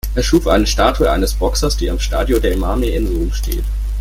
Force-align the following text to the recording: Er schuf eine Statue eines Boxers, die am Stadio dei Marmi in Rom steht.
Er 0.15 0.23
schuf 0.23 0.47
eine 0.47 0.65
Statue 0.65 1.11
eines 1.11 1.35
Boxers, 1.35 1.77
die 1.77 1.87
am 1.91 1.99
Stadio 1.99 2.39
dei 2.39 2.55
Marmi 2.55 2.87
in 2.87 3.05
Rom 3.05 3.31
steht. 3.31 3.63